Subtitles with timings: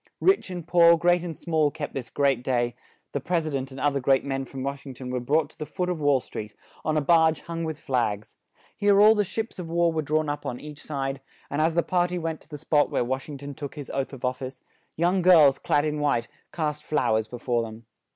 [0.19, 2.73] Rich and poor, great and small, kept this great day;
[3.11, 5.51] the pres i dent and oth er great men from Wash ing ton were brought
[5.51, 8.35] to the foot of Wall Street, on a barge hung with flags;
[8.75, 11.83] here all the ships of war were drawn up on each side; and as the
[11.83, 14.37] par ty went to the spot where Wash ing ton took his oath of of
[14.37, 14.63] fice,
[14.95, 17.85] young girls, clad in white, cast flow ers be fore them.